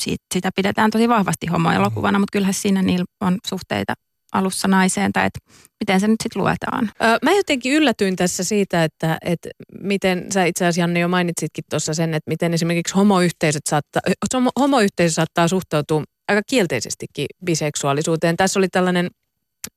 siitä, 0.00 0.24
sitä 0.34 0.50
pidetään 0.56 0.90
tosi 0.90 1.08
vahvasti 1.08 1.46
homoelokuvana, 1.46 2.18
mutta 2.18 2.32
kyllähän 2.32 2.54
siinä 2.54 2.82
niillä 2.82 3.04
on 3.20 3.38
suhteita 3.46 3.94
alussa 4.32 4.68
naiseen, 4.68 5.12
tai 5.12 5.26
että 5.26 5.38
miten 5.80 6.00
se 6.00 6.08
nyt 6.08 6.20
sitten 6.22 6.42
luetaan. 6.42 6.90
Ö, 7.02 7.18
Mä 7.22 7.32
jotenkin 7.32 7.72
yllätyin 7.72 8.16
tässä 8.16 8.44
siitä, 8.44 8.84
että, 8.84 9.18
että 9.24 9.48
miten 9.80 10.26
sä 10.32 10.44
itse 10.44 10.64
asiassa 10.64 10.80
Janne 10.80 11.00
jo 11.00 11.08
mainitsitkin 11.08 11.64
tuossa 11.70 11.94
sen, 11.94 12.14
että 12.14 12.30
miten 12.30 12.54
esimerkiksi 12.54 12.94
homoyhteisöt 12.94 13.66
saattaa, 13.70 14.02
homo, 14.34 14.50
homoyhteisö 14.60 15.14
saattaa 15.14 15.48
suhtautua 15.48 16.04
aika 16.28 16.42
kielteisestikin 16.46 17.26
biseksuaalisuuteen. 17.44 18.36
Tässä 18.36 18.60
oli 18.60 18.68
tällainen 18.68 19.10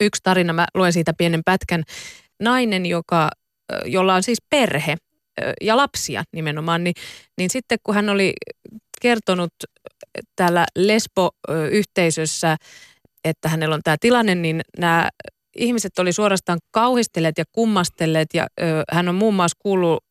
yksi 0.02 0.22
tarina, 0.24 0.54
mä 0.54 0.66
luen 0.74 0.94
siitä 0.94 1.14
pienen 1.18 1.42
pätkän. 1.46 1.84
Nainen, 2.40 2.86
joka, 2.86 3.30
jolla 3.86 4.16
on 4.16 4.24
siis 4.24 4.38
perhe 4.50 4.96
ja 5.62 5.78
lapsia 5.78 6.24
nimenomaan, 6.34 6.84
niin, 6.84 6.94
niin 7.38 7.50
sitten 7.50 7.78
kun 7.84 7.96
hän 7.96 8.10
oli 8.10 8.34
kertonut 9.02 9.54
täällä 10.36 10.66
Lesbo-yhteisössä, 10.78 12.58
että 13.26 13.50
hänellä 13.50 13.76
on 13.76 13.82
tämä 13.84 13.98
tilanne, 14.00 14.36
niin 14.36 14.62
nämä 14.80 15.10
ihmiset 15.56 16.00
oli 16.00 16.14
suorastaan 16.14 16.60
kauhistelleet 16.72 17.38
ja 17.38 17.46
kummastelleet 17.52 18.30
ja 18.34 18.48
ö, 18.62 18.64
hän 18.92 19.10
on 19.10 19.16
muun 19.16 19.34
muassa 19.34 19.58
kuullut 19.60 20.04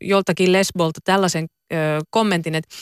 joltakin 0.00 0.52
lesbolta 0.52 1.00
tällaisen 1.04 1.46
ö, 1.72 1.76
kommentin, 2.10 2.54
että 2.54 2.74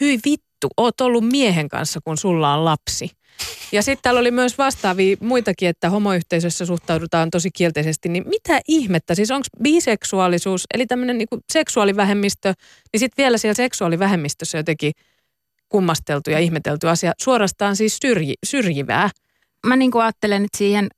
hyi 0.00 0.18
vittu, 0.24 0.68
oot 0.76 1.00
ollut 1.00 1.28
miehen 1.28 1.68
kanssa, 1.68 2.00
kun 2.04 2.18
sulla 2.18 2.54
on 2.54 2.64
lapsi. 2.64 3.10
Ja 3.72 3.82
sitten 3.82 4.02
täällä 4.02 4.20
oli 4.20 4.30
myös 4.30 4.58
vastaavia 4.58 5.16
muitakin, 5.20 5.68
että 5.68 5.90
homoyhteisössä 5.90 6.66
suhtaudutaan 6.66 7.30
tosi 7.30 7.50
kielteisesti. 7.50 8.08
Niin 8.08 8.28
mitä 8.28 8.60
ihmettä? 8.68 9.14
Siis 9.14 9.30
onko 9.30 9.46
biseksuaalisuus, 9.62 10.64
eli 10.74 10.86
tämmöinen 10.86 11.18
niinku 11.18 11.38
seksuaalivähemmistö, 11.52 12.54
niin 12.92 13.00
sitten 13.00 13.22
vielä 13.22 13.38
siellä 13.38 13.54
seksuaalivähemmistössä 13.54 14.58
jotenkin 14.58 14.92
kummasteltu 15.68 16.30
ja 16.30 16.38
ihmetelty 16.38 16.88
asia, 16.88 17.12
suorastaan 17.22 17.76
siis 17.76 17.98
syrji, 18.02 18.34
syrjivää. 18.46 19.10
Mä 19.64 19.76
niin 19.76 19.90
kuin 19.90 20.02
ajattelen, 20.02 20.44
että 20.44 20.58
siihen, 20.58 20.88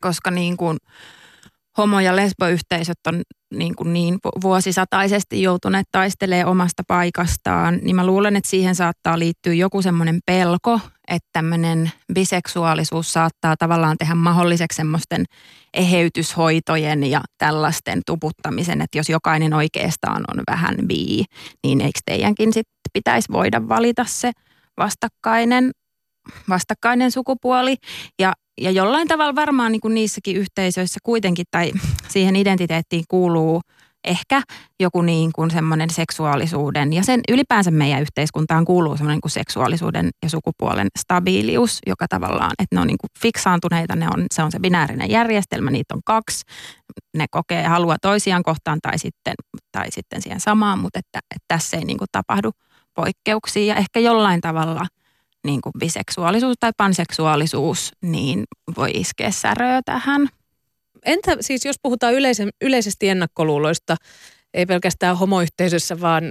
koska 0.00 0.30
niin 0.30 0.56
kuin 0.56 0.78
homo- 1.78 2.00
ja 2.00 2.16
lesboyhteisöt 2.16 2.98
on 3.06 3.22
niin, 3.54 3.76
kuin 3.76 3.92
niin 3.92 4.18
vu- 4.24 4.40
vuosisataisesti 4.42 5.42
joutuneet 5.42 5.86
taistelemaan 5.92 6.50
omasta 6.50 6.82
paikastaan, 6.88 7.78
niin 7.82 7.96
mä 7.96 8.06
luulen, 8.06 8.36
että 8.36 8.50
siihen 8.50 8.74
saattaa 8.74 9.18
liittyä 9.18 9.52
joku 9.52 9.82
semmoinen 9.82 10.18
pelko, 10.26 10.80
että 11.08 11.28
tämmöinen 11.32 11.92
biseksuaalisuus 12.14 13.12
saattaa 13.12 13.56
tavallaan 13.58 13.96
tehdä 13.98 14.14
mahdolliseksi 14.14 14.76
semmoisten 14.76 15.24
eheytyshoitojen 15.74 17.04
ja 17.04 17.20
tällaisten 17.38 18.00
tuputtamisen, 18.06 18.80
että 18.80 18.98
jos 18.98 19.08
jokainen 19.08 19.54
oikeastaan 19.54 20.24
on 20.32 20.42
vähän 20.50 20.76
bi, 20.86 21.24
niin 21.64 21.80
eikö 21.80 22.00
teidänkin 22.06 22.52
sitten 22.52 22.74
pitäisi 22.92 23.32
voida 23.32 23.68
valita 23.68 24.04
se 24.04 24.32
vastakkainen 24.78 25.70
vastakkainen 26.48 27.10
sukupuoli. 27.10 27.76
Ja 28.18 28.32
ja 28.60 28.70
jollain 28.70 29.08
tavalla 29.08 29.34
varmaan 29.34 29.72
niin 29.72 29.80
kuin 29.80 29.94
niissäkin 29.94 30.36
yhteisöissä 30.36 31.00
kuitenkin 31.02 31.46
tai 31.50 31.72
siihen 32.08 32.36
identiteettiin 32.36 33.04
kuuluu 33.08 33.60
ehkä 34.04 34.42
joku 34.80 35.02
niin 35.02 35.30
kuin 35.34 35.50
semmoinen 35.50 35.90
seksuaalisuuden 35.90 36.92
ja 36.92 37.04
sen 37.04 37.20
ylipäänsä 37.28 37.70
meidän 37.70 38.02
yhteiskuntaan 38.02 38.64
kuuluu 38.64 38.96
semmoinen 38.96 39.16
niin 39.16 39.20
kuin 39.20 39.30
seksuaalisuuden 39.30 40.10
ja 40.22 40.30
sukupuolen 40.30 40.88
stabiilius, 40.98 41.78
joka 41.86 42.06
tavallaan, 42.08 42.50
että 42.58 42.76
ne 42.76 42.80
on 42.80 42.86
niin 42.86 42.98
kuin 42.98 43.10
fiksaantuneita, 43.20 43.96
ne 43.96 44.06
on, 44.06 44.26
se 44.34 44.42
on 44.42 44.52
se 44.52 44.58
binäärinen 44.60 45.10
järjestelmä, 45.10 45.70
niitä 45.70 45.94
on 45.94 46.00
kaksi, 46.04 46.44
ne 47.16 47.26
kokee 47.30 47.66
halua 47.66 47.96
toisiaan 48.02 48.42
kohtaan 48.42 48.78
tai 48.82 48.98
sitten, 48.98 49.34
tai 49.72 49.86
sitten 49.90 50.22
siihen 50.22 50.40
samaan, 50.40 50.78
mutta 50.78 50.98
että, 50.98 51.18
että 51.18 51.44
tässä 51.48 51.76
ei 51.76 51.84
niin 51.84 51.98
kuin 51.98 52.08
tapahdu 52.12 52.50
poikkeuksia 52.94 53.74
ja 53.74 53.74
ehkä 53.74 54.00
jollain 54.00 54.40
tavalla 54.40 54.86
niin 55.44 55.60
kuin 55.60 55.72
biseksuaalisuus 55.78 56.56
tai 56.60 56.70
panseksuaalisuus 56.76 57.92
niin 58.02 58.44
voi 58.76 58.90
iskeä 58.94 59.30
säröä 59.30 59.80
tähän. 59.84 60.28
Entä 61.04 61.36
siis 61.40 61.64
jos 61.64 61.76
puhutaan 61.82 62.14
yleisen, 62.14 62.48
yleisesti 62.60 63.08
ennakkoluuloista, 63.08 63.96
ei 64.54 64.66
pelkästään 64.66 65.18
homoyhteisössä, 65.18 66.00
vaan 66.00 66.30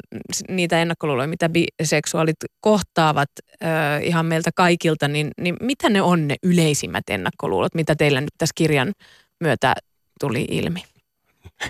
niitä 0.50 0.82
ennakkoluuloja, 0.82 1.28
mitä 1.28 1.50
biseksuaalit 1.50 2.36
kohtaavat 2.60 3.30
äh, 3.64 4.04
ihan 4.04 4.26
meiltä 4.26 4.52
kaikilta, 4.56 5.08
niin, 5.08 5.32
niin 5.42 5.56
mitä 5.62 5.90
ne 5.90 6.02
on 6.02 6.28
ne 6.28 6.36
yleisimmät 6.44 7.04
ennakkoluulot, 7.10 7.76
mitä 7.76 7.96
teillä 7.96 8.22
nyt 8.22 8.34
tässä 8.38 8.54
kirjan 8.56 8.94
myötä 9.40 9.76
tuli 10.20 10.46
ilmi? 10.52 10.84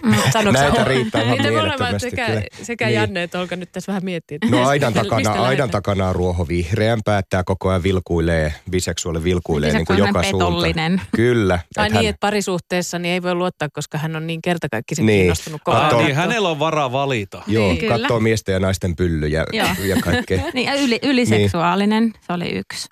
Mm. 0.03 0.11
Näitä 0.53 0.83
riittää 0.83 1.21
ihan 1.21 1.37
Niitä 1.37 1.49
mielettömästi. 1.51 2.09
sekä, 2.09 2.25
kyllä. 2.25 2.41
sekä 2.63 2.85
Niin. 2.85 2.95
Janne 2.95 3.23
että 3.23 3.39
Olka 3.39 3.55
nyt 3.55 3.71
tässä 3.71 3.89
vähän 3.91 4.05
miettii. 4.05 4.35
että 4.35 4.47
No 4.57 4.65
aidan 4.67 4.93
takana, 4.93 5.31
aidan 5.31 5.69
takana 5.69 6.09
on 6.09 6.15
ruoho 6.15 6.47
vihreän 6.47 6.99
päättää 7.05 7.43
koko 7.43 7.69
ajan 7.69 7.83
vilkuilee, 7.83 8.53
biseksuaali 8.71 9.23
vilkuilee 9.23 9.73
niin 9.73 9.85
kuin 9.85 9.99
joka 9.99 10.23
suuntaan. 10.23 11.01
Kyllä. 11.15 11.53
Ai 11.77 11.85
et 11.85 11.91
niin, 11.91 11.95
hän- 11.95 12.05
että 12.05 12.19
parisuhteessa 12.19 12.99
niin 12.99 13.13
ei 13.13 13.23
voi 13.23 13.35
luottaa, 13.35 13.67
koska 13.73 13.97
hän 13.97 14.15
on 14.15 14.27
niin 14.27 14.41
kertakaikkisen 14.41 15.05
Niin. 15.05 15.19
kiinnostunut 15.19 15.61
koko 15.63 15.77
ajan. 15.77 15.97
niin, 16.05 16.15
hänellä 16.15 16.49
on 16.49 16.59
varaa 16.59 16.91
valita. 16.91 17.41
Joo, 17.47 17.73
Niin, 17.73 17.87
katsoo 17.87 18.19
miesten 18.19 18.53
ja 18.53 18.59
naisten 18.59 18.95
pyllyjä 18.95 19.45
Joo. 19.53 19.67
ja 19.85 19.95
kaikkea. 20.01 20.41
Niin, 20.53 20.65
ja 20.67 20.73
yli, 20.73 20.99
yliseksuaalinen, 21.03 22.13
se 22.27 22.33
oli 22.33 22.49
yksi. 22.49 22.87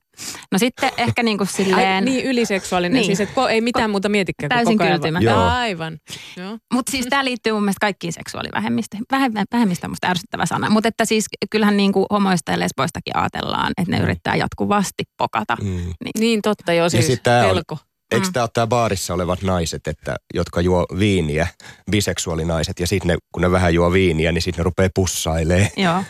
No 0.51 0.57
sitten 0.59 0.91
ehkä 0.97 1.23
niin 1.23 1.37
kuin 1.37 1.47
Ai, 1.47 1.53
silleen, 1.65 2.05
niin 2.05 2.25
yliseksuaalinen, 2.25 2.93
Niin. 2.93 3.05
siis 3.05 3.19
että 3.21 3.41
ko- 3.41 3.49
ei 3.49 3.61
mitään 3.61 3.89
muuta 3.89 4.09
mietikään 4.09 4.49
kuin 4.49 4.57
Täysin 4.57 4.77
koko 4.77 4.83
ajan. 4.87 4.99
kyltymätön. 5.01 5.25
Joo. 5.25 5.43
Aivan. 5.43 5.97
Joo. 6.37 6.57
mutta 6.73 6.91
siis 6.91 7.05
tämä 7.09 7.25
liittyy 7.25 7.53
mun 7.53 7.63
mielestä 7.63 7.79
kaikkiin 7.81 8.13
seksuaalivähemmistöihin. 8.13 9.05
Vähemmistö, 9.11 9.45
vähemmistö 9.51 9.87
on 9.87 9.91
musta 9.91 10.07
ärsyttävä 10.07 10.45
sana, 10.45 10.69
mutta 10.69 10.87
että 10.87 11.05
siis 11.05 11.25
kyllähän 11.51 11.77
niin 11.77 11.91
kuin 11.91 12.05
homoista 12.11 12.51
ja 12.51 12.59
lesboistakin 12.59 13.17
ajatellaan, 13.17 13.73
että 13.77 13.91
ne 13.91 14.03
yrittää 14.03 14.35
jatkuvasti 14.35 15.03
pokata. 15.17 15.57
Mm. 15.61 15.93
Niin 16.19 16.41
totta 16.41 16.73
joo, 16.73 16.89
siis 16.89 17.07
sit 17.07 17.23
tää 17.23 17.43
on- 17.43 17.49
pelko. 17.49 17.77
Eikö 18.11 18.27
tämä 18.33 18.43
ole 18.43 18.49
tämä 18.53 18.67
baarissa 18.67 19.13
olevat 19.13 19.41
naiset, 19.41 19.87
että, 19.87 20.15
jotka 20.33 20.61
juo 20.61 20.85
viiniä, 20.99 21.47
biseksuaalinaiset, 21.91 22.79
ja 22.79 22.87
sitten 22.87 23.17
kun 23.31 23.41
ne 23.41 23.51
vähän 23.51 23.73
juo 23.73 23.91
viiniä, 23.93 24.31
niin 24.31 24.41
sitten 24.41 24.59
ne 24.59 24.63
rupeaa 24.63 24.89
pussailee. 24.95 25.71
Joo. 25.77 26.03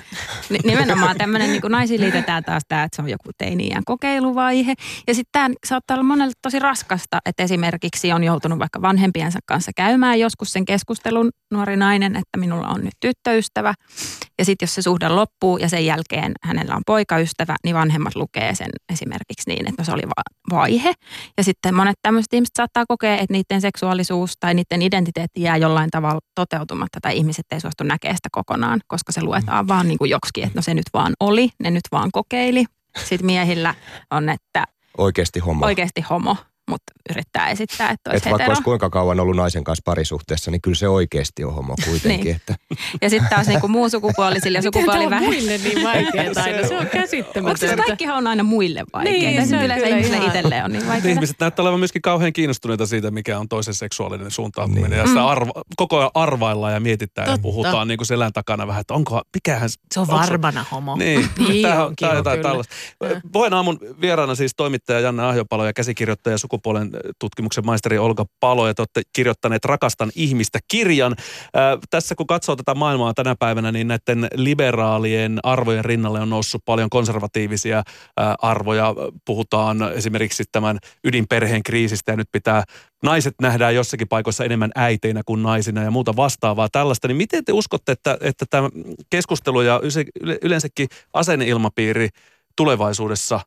Ni- 0.49 0.59
Nimenomaan 0.63 1.17
tämmöinen, 1.17 1.51
niin 1.51 1.61
naisiin 1.69 2.01
liitetään 2.01 2.43
taas 2.43 2.63
tämä, 2.67 2.83
että 2.83 2.95
se 2.95 3.01
on 3.01 3.09
joku 3.09 3.29
teini-iän 3.37 3.83
kokeiluvaihe. 3.85 4.73
Ja 5.07 5.13
sitten 5.13 5.29
tämä 5.31 5.49
saattaa 5.67 5.95
olla 5.95 6.03
monelle 6.03 6.33
tosi 6.41 6.59
raskasta, 6.59 7.19
että 7.25 7.43
esimerkiksi 7.43 8.11
on 8.11 8.23
joutunut 8.23 8.59
vaikka 8.59 8.81
vanhempiensa 8.81 9.39
kanssa 9.45 9.71
käymään 9.75 10.19
joskus 10.19 10.53
sen 10.53 10.65
keskustelun 10.65 11.29
nuori 11.51 11.77
nainen, 11.77 12.15
että 12.15 12.37
minulla 12.37 12.67
on 12.67 12.83
nyt 12.83 12.93
tyttöystävä. 12.99 13.73
Ja 14.39 14.45
sitten 14.45 14.65
jos 14.65 14.75
se 14.75 14.81
suhde 14.81 15.09
loppuu 15.09 15.57
ja 15.57 15.69
sen 15.69 15.85
jälkeen 15.85 16.31
hänellä 16.43 16.75
on 16.75 16.81
poikaystävä, 16.85 17.55
niin 17.63 17.75
vanhemmat 17.75 18.15
lukee 18.15 18.55
sen 18.55 18.69
esimerkiksi 18.93 19.43
niin, 19.49 19.67
että 19.69 19.81
no 19.81 19.85
se 19.85 19.91
oli 19.91 20.03
va- 20.07 20.55
vaihe. 20.57 20.93
Ja 21.37 21.43
sitten 21.43 21.75
monet 21.75 21.94
tämmöiset 22.01 22.33
ihmiset 22.33 22.55
saattaa 22.57 22.85
kokea, 22.87 23.13
että 23.13 23.33
niiden 23.33 23.61
seksuaalisuus 23.61 24.33
tai 24.39 24.53
niiden 24.53 24.81
identiteetti 24.81 25.41
jää 25.41 25.57
jollain 25.57 25.91
tavalla 25.91 26.19
toteutumatta 26.35 26.99
tai 27.01 27.17
ihmiset 27.17 27.45
ei 27.51 27.59
suostu 27.61 27.83
näkemään 27.83 28.17
sitä 28.17 28.29
kokonaan, 28.31 28.81
koska 28.87 29.11
se 29.11 29.23
luetaan 29.23 29.67
vaan 29.67 29.87
niin 29.87 29.97
kuin 29.97 30.09
joksikin, 30.11 30.43
että 30.43 30.57
no 30.57 30.61
se 30.61 30.73
nyt 30.73 30.85
vaan 30.93 31.13
oli, 31.19 31.49
ne 31.59 31.71
nyt 31.71 31.83
vaan 31.91 32.09
kokeili. 32.13 32.65
Sitten 32.97 33.25
miehillä 33.25 33.75
on, 34.11 34.29
että 34.29 34.63
Oikeasti 34.97 35.39
homo. 35.39 35.65
oikeasti 35.65 36.01
homo, 36.01 36.37
mutta 36.69 36.93
yrittää 37.09 37.49
esittää, 37.49 37.89
että 37.89 38.09
olisi 38.11 38.17
Että 38.17 38.29
vaikka 38.29 38.47
olisi 38.51 38.63
kuinka 38.63 38.89
kauan 38.89 39.19
ollut 39.19 39.35
naisen 39.35 39.63
kanssa 39.63 39.81
parisuhteessa, 39.85 40.51
niin 40.51 40.61
kyllä 40.61 40.75
se 40.75 40.87
oikeasti 40.87 41.43
on 41.43 41.53
homo 41.53 41.75
kuitenkin. 41.85 42.23
Niin. 42.25 42.35
Että, 42.35 42.55
Ja 43.01 43.09
sitten 43.09 43.29
taas 43.29 43.47
niin 43.47 43.61
kuin 43.61 43.71
muun 43.71 43.89
sukupuolisille 43.91 44.57
ja 44.57 44.61
Miten 44.61 44.85
tämä 44.85 44.93
on 44.93 44.99
sukupuolivähemmistöille. 45.01 45.57
muille 45.57 45.91
niin 45.93 46.05
vaikeaa 46.15 46.43
aina? 46.45 46.67
Se 46.67 46.73
on 46.73 46.79
Onko 46.79 46.91
se 46.93 46.97
käsittämätöntä. 46.99 47.83
kaikkihan 47.87 48.17
on 48.17 48.27
aina 48.27 48.43
muille 48.43 48.83
vaikeita? 48.93 49.19
Niin, 49.19 49.35
Niin, 49.35 49.47
se 49.47 49.55
on 49.57 49.63
yleensä 49.63 49.83
kyllä 49.85 49.97
ihmisille 49.97 50.17
ihan- 50.17 50.35
itselleen 50.35 50.65
on 50.65 50.71
niin 50.71 50.87
vaikeaa. 50.87 51.13
Ihmiset 51.13 51.35
näyttää 51.39 51.63
olevan 51.63 51.79
myöskin 51.79 52.01
kauhean 52.01 52.33
kiinnostuneita 52.33 52.85
siitä, 52.85 53.11
mikä 53.11 53.39
on 53.39 53.49
toisen 53.49 53.73
seksuaalinen 53.73 54.31
suuntautuminen. 54.31 54.89
Niin. 54.89 54.99
Ja 54.99 55.07
sitä 55.07 55.27
arva, 55.27 55.51
koko 55.77 55.97
ajan 55.99 56.11
arvaillaan 56.13 56.73
ja 56.73 56.79
mietitään 56.79 57.25
ja 57.27 57.31
Totta. 57.31 57.41
puhutaan 57.41 57.87
niin 57.87 57.97
kuin 57.97 58.07
selän 58.07 58.33
takana 58.33 58.67
vähän, 58.67 58.81
että 58.81 58.93
onko, 58.93 59.21
mikähän... 59.33 59.69
Se 59.69 59.77
on 59.99 60.01
onko 60.01 60.13
varmana 60.13 60.65
homo. 60.71 60.95
Niin, 60.95 61.29
Niin 61.49 61.61
tää 61.67 61.85
on 61.85 62.15
jotain 62.15 62.41
tällaista. 62.41 62.75
Voin 63.33 63.53
aamun 63.53 63.79
vieraana 64.01 64.35
siis 64.35 64.55
toimittaja 64.55 64.99
Janne 64.99 65.23
Ahjopalo 65.23 65.65
ja 65.65 65.73
käsikirjoittaja 65.73 66.37
sukupuolen 66.55 66.89
tutkimuksen 67.19 67.65
maisteri 67.65 67.97
Olga 67.97 68.25
Palo. 68.39 68.67
Ja 68.67 68.73
te 68.73 68.81
olette 68.81 69.01
kirjoittaneet 69.13 69.65
Rakastan 69.65 70.11
ihmistä 70.15 70.59
kirjan. 70.67 71.15
Ää, 71.53 71.77
tässä 71.89 72.15
kun 72.15 72.27
katsoo 72.27 72.55
tätä 72.55 72.75
maailmaa 72.75 73.13
tänä 73.13 73.35
päivänä, 73.39 73.71
niin 73.71 73.87
näiden 73.87 74.27
liberaalien 74.35 75.39
arvojen 75.43 75.85
rinnalle 75.85 76.19
on 76.19 76.29
noussut 76.29 76.61
paljon 76.65 76.89
konservatiivisia 76.89 77.83
ää, 78.17 78.35
arvoja. 78.41 78.95
Puhutaan 79.25 79.77
esimerkiksi 79.93 80.43
tämän 80.51 80.79
ydinperheen 81.03 81.63
kriisistä 81.63 82.11
ja 82.11 82.15
nyt 82.15 82.29
pitää 82.31 82.63
naiset 83.03 83.33
nähdään 83.41 83.75
jossakin 83.75 84.07
paikoissa 84.07 84.45
enemmän 84.45 84.71
äiteinä 84.75 85.21
kuin 85.25 85.43
naisina 85.43 85.83
ja 85.83 85.91
muuta 85.91 86.15
vastaavaa 86.15 86.69
tällaista. 86.71 87.07
Niin 87.07 87.17
miten 87.17 87.45
te 87.45 87.51
uskotte, 87.51 87.91
että, 87.91 88.17
että 88.21 88.45
tämä 88.49 88.69
keskustelu 89.09 89.61
ja 89.61 89.81
yleensäkin 90.41 90.87
asenneilmapiiri 91.13 92.09
tulevaisuudessa 92.57 93.39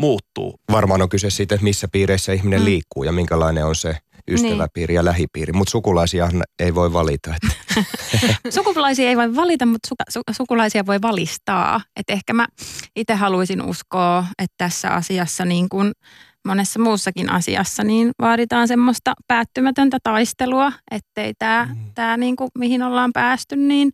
muuttuu? 0.00 0.60
varmaan 0.72 1.02
on 1.02 1.08
kyse 1.08 1.30
siitä, 1.30 1.54
että 1.54 1.64
missä 1.64 1.88
piireissä 1.92 2.32
ihminen 2.32 2.60
Mm. 2.60 2.64
liikkuu 2.64 3.04
ja 3.04 3.12
minkälainen 3.12 3.66
on 3.66 3.76
se 3.76 3.96
ystäväpiiri 4.30 4.94
ja 4.94 5.04
lähipiiri. 5.04 5.52
Mutta 5.52 5.70
sukulaisia 5.76 6.28
ei 6.58 6.74
voi 6.74 6.92
valita. 6.92 7.34
Että, 7.36 7.56
Sukulaisia 8.50 9.08
ei 9.08 9.16
voi 9.16 9.36
valita, 9.36 9.66
mutta 9.66 9.88
su- 9.92 10.20
su- 10.20 10.34
sukulaisia 10.34 10.86
voi 10.86 11.02
valistaa. 11.02 11.80
Et 11.96 12.10
ehkä 12.10 12.32
mä 12.32 12.46
itse 12.96 13.14
haluaisin 13.14 13.62
uskoa, 13.62 14.24
että 14.38 14.54
tässä 14.58 14.90
asiassa 14.90 15.44
niin 15.44 15.68
kuin 15.68 15.92
monessa 16.46 16.78
muussakin 16.80 17.30
asiassa 17.32 17.84
niin 17.84 18.10
vaaditaan 18.20 18.68
semmoista 18.68 19.14
päättymätöntä 19.28 19.98
taistelua, 20.02 20.72
ettei 20.90 21.34
tämä, 21.38 21.68
Mm. 21.74 21.76
tää 21.94 22.16
niin 22.16 22.36
kuin, 22.36 22.48
mihin 22.58 22.82
ollaan 22.82 23.10
päästy, 23.12 23.56
niin 23.56 23.92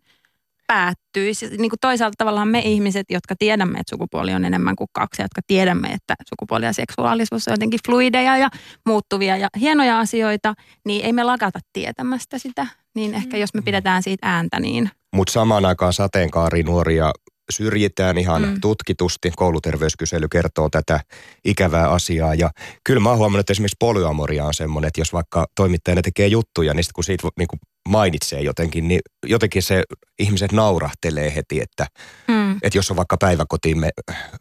päättyisi. 0.67 1.49
Niin 1.49 1.71
kuin 1.71 1.81
toisaalta 1.81 2.15
tavallaan 2.19 2.49
me 2.49 2.59
ihmiset, 2.59 3.07
jotka 3.11 3.35
tiedämme, 3.39 3.79
että 3.79 3.91
sukupuoli 3.91 4.35
on 4.35 4.45
enemmän 4.45 4.77
kuin 4.77 4.89
kaksi, 4.93 5.23
jotka 5.23 5.41
tiedämme, 5.47 5.89
että 5.89 6.15
sukupuoli 6.29 6.65
ja 6.65 6.73
seksuaalisuus 6.73 7.49
on 7.49 7.53
jotenkin 7.53 7.81
fluideja 7.87 8.37
ja 8.37 8.49
muuttuvia 8.87 9.37
ja 9.37 9.49
hienoja 9.61 9.99
asioita, 9.99 10.55
niin 10.87 11.05
ei 11.05 11.13
me 11.13 11.25
lakata 11.25 11.59
tietämästä 11.73 12.39
sitä. 12.39 12.67
Niin 12.95 13.15
ehkä 13.15 13.37
jos 13.37 13.55
me 13.55 13.63
pidetään 13.63 14.03
siitä 14.03 14.29
ääntä, 14.29 14.61
niin 14.61 14.91
Mutta 15.15 15.33
samaan 15.33 15.65
aikaan 15.65 15.93
sateenkaari 15.93 16.63
nuoria 16.63 17.13
syrjitään 17.51 18.19
ihan 18.19 18.43
Mm. 18.43 18.49
mm. 18.49 18.61
tutkitusti. 18.61 19.31
Kouluterveyskysely 19.37 20.29
kertoo 20.29 20.69
tätä 20.69 21.01
ikävää 21.45 21.89
asiaa. 21.91 22.35
Ja 22.35 22.51
kyllä 22.85 23.01
mä 23.01 23.09
oon 23.09 23.19
huomannut, 23.19 23.41
että 23.41 23.53
esimerkiksi 23.53 23.77
polyamoria 23.79 24.45
on 24.45 24.55
semmoinen, 24.55 24.89
että 24.89 25.01
jos 25.01 25.13
vaikka 25.13 25.47
toimittajana 25.57 26.03
tekee 26.03 26.27
juttuja, 26.27 26.75
niin 26.75 26.85
sit 26.85 26.93
kun 26.93 27.05
siitä 27.05 27.29
niin 27.39 27.49
kuin 27.49 27.61
mainitsee 27.89 28.41
jotenkin, 28.41 28.89
niin 28.89 29.01
jotenkin 29.27 29.63
se 29.63 29.83
ihmiset 30.19 30.53
naurahtelee 30.53 31.35
heti, 31.35 31.61
että, 31.61 31.87
mm, 32.29 32.53
että 32.63 32.79
jos 32.79 32.91
on 32.91 32.97
vaikka 32.97 33.17
päiväkotiin, 33.21 33.79
me, 33.79 33.91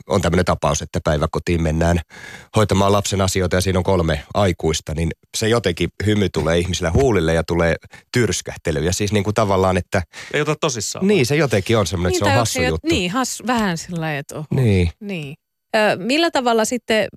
on 0.08 0.22
tämmöinen 0.22 0.46
tapaus, 0.46 0.82
että 0.82 1.00
päiväkotiin 1.04 1.62
mennään 1.62 2.00
hoitamaan 2.56 2.92
lapsen 2.92 3.22
asioita 3.22 3.56
ja 3.58 3.62
siinä 3.62 3.80
on 3.80 3.84
kolme 3.84 4.24
aikuista, 4.34 4.94
niin 4.96 5.10
se 5.38 5.48
jotenkin 5.50 5.90
hymy 6.06 6.30
tulee 6.30 6.58
ihmisillä 6.60 6.92
huulille 6.92 7.34
ja 7.34 7.44
tulee 7.44 7.76
tyrskähtely. 8.14 8.86
Ja 8.86 8.94
siis 8.94 9.12
niin 9.12 9.24
kuin 9.24 9.34
tavallaan, 9.34 9.78
että 9.78 10.02
Ei 10.34 10.42
ota 10.42 10.56
tosissaan. 10.56 11.08
niin 11.08 11.26
se 11.26 11.36
jotenkin 11.36 11.78
on 11.78 11.88
semmoinen, 11.88 12.16
että 12.16 12.20
se 12.20 12.26
on 12.26 12.32
onko 12.32 12.40
hassu 12.40 12.62
jo- 12.62 12.70
juttu. 12.70 12.88
Niin, 12.88 13.12
has, 13.12 13.44
vähän 13.48 13.78
sillä 13.78 14.02
lailla, 14.02 14.20
että 14.20 14.36
oho. 14.36 14.46
Niin. 14.52 14.90
Niin. 15.00 15.36
Ö, 15.76 15.80
millä 15.98 16.32
tavalla 16.32 16.66
sitten 16.66 17.08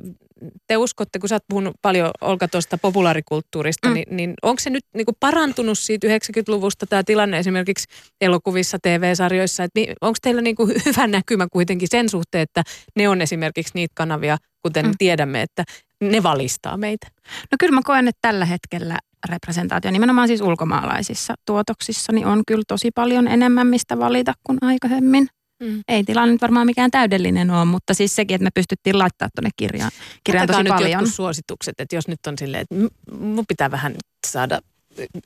te 0.66 0.76
uskotte, 0.76 1.18
kun 1.18 1.28
sä 1.28 1.34
oot 1.34 1.42
puhunut 1.48 1.74
paljon 1.82 2.10
Olka 2.20 2.48
tuosta 2.48 2.78
populaarikulttuurista, 2.78 3.88
Mm. 3.88 3.94
niin, 3.94 4.06
niin 4.10 4.34
onko 4.42 4.60
se 4.60 4.70
nyt 4.70 4.84
niin 4.94 5.04
kuin 5.04 5.16
parantunut 5.20 5.78
siitä 5.78 6.06
90-luvusta 6.06 6.86
tämä 6.86 7.02
tilanne 7.04 7.38
esimerkiksi 7.38 7.86
elokuvissa, 8.20 8.78
TV-sarjoissa, 8.82 9.64
että 9.64 9.80
onko 10.00 10.16
teillä 10.22 10.42
niin 10.42 10.56
kuin 10.56 10.74
hyvä 10.86 11.06
näkymä 11.06 11.46
kuitenkin 11.52 11.88
sen 11.90 12.08
suhteen, 12.08 12.42
että 12.42 12.62
ne 12.96 13.08
on 13.08 13.22
esimerkiksi 13.22 13.72
niitä 13.74 13.92
kanavia, 13.96 14.38
kuten 14.62 14.86
mm. 14.86 14.92
tiedämme, 14.98 15.42
että 15.42 15.64
ne 16.00 16.22
valistaa 16.22 16.76
meitä? 16.76 17.06
No 17.52 17.56
kyllä 17.60 17.74
mä 17.74 17.80
koen, 17.84 18.08
että 18.08 18.18
tällä 18.22 18.44
hetkellä 18.44 18.98
representaatio 19.28 19.90
nimenomaan 19.90 20.28
siis 20.28 20.40
ulkomaalaisissa 20.40 21.34
tuotoksissa 21.46 22.12
niin 22.12 22.26
on 22.26 22.42
kyllä 22.46 22.62
tosi 22.68 22.90
paljon 22.94 23.28
enemmän 23.28 23.66
mistä 23.66 23.98
valita 23.98 24.32
kuin 24.42 24.58
aikaisemmin. 24.62 25.28
Mm. 25.64 25.83
Ei 25.88 26.04
tilanne 26.04 26.33
nyt 26.33 26.42
varmaan 26.42 26.66
mikään 26.66 26.90
täydellinen 26.90 27.50
ole, 27.50 27.64
mutta 27.64 27.94
siis 27.94 28.16
sekin, 28.16 28.35
että 28.35 28.44
me 28.44 28.50
pystyttiin 28.54 28.99
laittamaan 28.99 29.30
tuonne 29.37 29.50
kirjaan, 29.56 29.90
kirjaan 30.25 30.47
tosi 30.47 30.62
nyt 30.62 30.68
paljon. 30.68 30.90
jotkut 30.90 31.14
suositukset, 31.14 31.75
että 31.78 31.97
jos 31.97 32.09
nyt 32.09 32.26
on 32.26 32.38
silleen, 32.38 32.62
että 32.71 32.75
mun 33.18 33.44
pitää 33.49 33.71
vähän 33.71 33.94
saada 34.26 34.61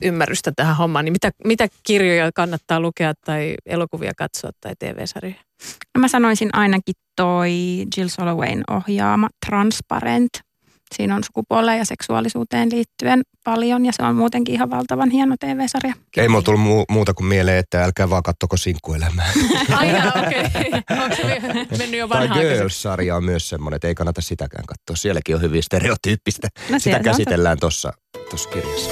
ymmärrystä 0.03 0.51
tähän 0.55 0.75
hommaan, 0.75 1.05
niin 1.05 1.13
mitä, 1.13 1.31
mitä 1.45 1.67
kirjoja 1.83 2.31
kannattaa 2.35 2.79
lukea 2.79 3.13
tai 3.25 3.55
elokuvia 3.65 4.11
katsoa 4.17 4.51
tai 4.61 4.73
TV-sarjoja? 4.79 5.43
No 5.95 6.01
mä 6.01 6.07
sanoisin 6.07 6.49
ainakin 6.53 6.95
toi 7.15 7.51
Jill 7.97 8.09
Solowayn 8.09 8.63
ohjaama 8.69 9.29
Transparent. 9.45 10.29
Siinä 10.95 11.15
on 11.15 11.23
sukupuoleen 11.23 11.77
ja 11.77 11.85
seksuaalisuuteen 11.85 12.71
liittyen 12.71 13.21
paljon 13.43 13.85
ja 13.85 13.91
se 13.95 14.03
on 14.03 14.15
muutenkin 14.15 14.55
ihan 14.55 14.69
valtavan 14.69 15.09
hieno 15.09 15.35
TV-sarja. 15.39 15.93
Ei 16.17 16.27
mulla 16.27 16.41
tullut 16.41 16.61
mu- 16.61 16.85
muuta 16.89 17.13
kuin 17.13 17.27
mieleen, 17.27 17.57
että 17.57 17.83
älkää 17.83 18.09
vaan 18.09 18.23
kattoko 18.23 18.57
sinkkuelämää. 18.57 19.31
Ai 19.77 19.89
okei. 20.25 20.41
Okay. 20.67 21.03
Onko 21.03 21.15
se 21.15 21.77
mennyt 21.77 21.99
jo 21.99 22.09
vanhaan? 22.09 22.39
Tai 22.39 22.49
Girls-sarja 22.49 23.15
on 23.15 23.23
myös 23.23 23.49
semmoinen, 23.49 23.75
että 23.75 23.87
ei 23.87 23.95
kannata 23.95 24.21
sitäkään 24.21 24.65
katsoa. 24.65 24.95
Sielläkin 24.95 25.35
on 25.35 25.41
hyvin 25.41 25.63
stereotyyppistä. 25.63 26.47
No 26.69 26.79
Sitä 26.79 26.99
käsitellään 26.99 27.57
tuossa 27.59 27.93
kirjassa. 28.53 28.89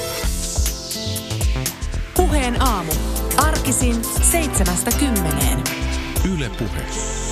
Puheen 2.16 2.62
aamu. 2.62 2.92
Arkisin 3.38 3.96
seitsemästä 4.32 4.92
kymmeneen. 5.00 5.63
Yle 6.34 6.50
Puhe. 6.50 7.26